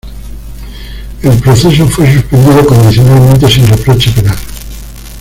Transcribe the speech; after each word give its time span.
El 1.21 1.37
proceso 1.41 1.87
fue 1.87 2.11
suspendido 2.11 2.65
condicionalmente 2.65 3.47
sin 3.47 3.67
reproche 3.67 4.09
penal. 4.09 4.35